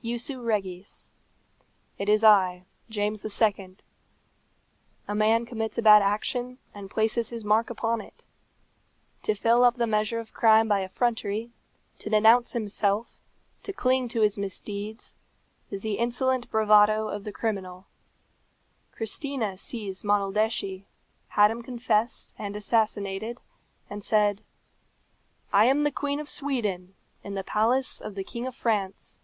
[0.00, 1.10] Jussu regis.
[1.98, 3.82] It is I, James the Second.
[5.08, 8.24] A man commits a bad action, and places his mark upon it.
[9.24, 11.50] To fill up the measure of crime by effrontery,
[11.98, 13.18] to denounce himself,
[13.64, 15.16] to cling to his misdeeds,
[15.68, 17.88] is the insolent bravado of the criminal.
[18.92, 20.86] Christina seized Monaldeschi,
[21.30, 23.40] had him confessed and assassinated,
[23.90, 24.42] and said,
[25.52, 26.94] "I am the Queen of Sweden,
[27.24, 29.18] in the palace of the King of France."